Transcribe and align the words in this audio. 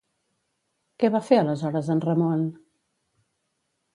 Què 1.03 1.09
va 1.15 1.21
fer 1.27 1.37
aleshores 1.41 1.91
en 1.95 2.03
Ramon? 2.07 2.43